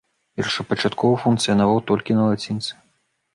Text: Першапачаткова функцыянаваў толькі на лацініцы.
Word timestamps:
Першапачаткова 0.39 1.19
функцыянаваў 1.25 1.83
толькі 1.93 2.17
на 2.21 2.27
лацініцы. 2.31 2.73